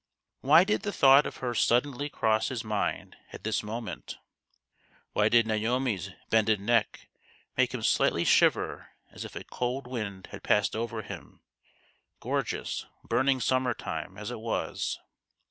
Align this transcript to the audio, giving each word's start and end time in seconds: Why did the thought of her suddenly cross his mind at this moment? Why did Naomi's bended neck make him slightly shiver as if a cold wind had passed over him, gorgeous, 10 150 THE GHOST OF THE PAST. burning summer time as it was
Why 0.39 0.63
did 0.63 0.81
the 0.81 0.91
thought 0.91 1.27
of 1.27 1.37
her 1.45 1.53
suddenly 1.53 2.09
cross 2.09 2.47
his 2.47 2.63
mind 2.63 3.17
at 3.31 3.43
this 3.43 3.61
moment? 3.61 4.17
Why 5.13 5.29
did 5.29 5.45
Naomi's 5.45 6.09
bended 6.31 6.59
neck 6.59 7.07
make 7.55 7.71
him 7.71 7.83
slightly 7.83 8.25
shiver 8.25 8.93
as 9.11 9.25
if 9.25 9.35
a 9.35 9.43
cold 9.43 9.85
wind 9.85 10.29
had 10.31 10.41
passed 10.41 10.75
over 10.75 11.03
him, 11.03 11.41
gorgeous, 12.19 12.81
10 12.81 12.83
150 12.83 12.83
THE 12.83 12.83
GHOST 12.83 12.83
OF 12.83 12.87
THE 12.87 13.01
PAST. 13.03 13.09
burning 13.11 13.39
summer 13.39 13.73
time 13.75 14.17
as 14.17 14.31
it 14.31 14.39
was 14.39 14.99